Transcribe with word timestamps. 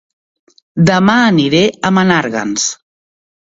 Dema 0.91 1.17
aniré 1.27 1.63
a 1.69 1.93
Menàrguens 1.99 2.67